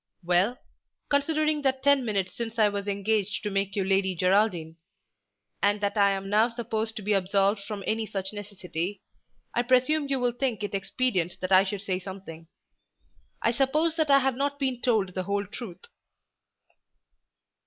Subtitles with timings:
[0.23, 0.57] "Well,
[1.09, 4.77] considering that ten minutes since I was engaged to make you Lady Geraldine,
[5.61, 9.03] and that I am now supposed to be absolved from any such necessity,
[9.53, 12.47] I presume you will think it expedient that I should say something.
[13.43, 15.85] I suppose that I have not been told the whole truth."